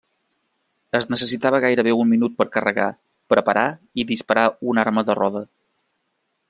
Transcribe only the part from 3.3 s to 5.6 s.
preparar i disparar una arma de roda.